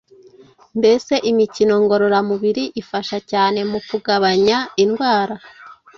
Mbese 0.77 1.13
imikino 1.31 1.73
ngororamubiri 1.83 2.63
ifasha 2.81 3.17
cyane 3.31 3.59
mu 3.71 3.79
kugabanya 3.89 4.57
indwara 4.83 5.35